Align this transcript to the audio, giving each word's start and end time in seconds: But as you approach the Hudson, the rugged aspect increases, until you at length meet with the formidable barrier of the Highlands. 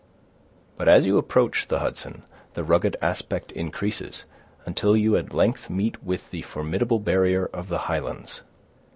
But 0.77 0.89
as 0.89 1.05
you 1.05 1.19
approach 1.19 1.67
the 1.67 1.77
Hudson, 1.77 2.23
the 2.55 2.63
rugged 2.63 2.97
aspect 3.03 3.51
increases, 3.51 4.25
until 4.65 4.97
you 4.97 5.15
at 5.15 5.31
length 5.31 5.69
meet 5.69 6.01
with 6.03 6.31
the 6.31 6.41
formidable 6.41 6.97
barrier 6.97 7.45
of 7.53 7.67
the 7.69 7.77
Highlands. 7.85 8.41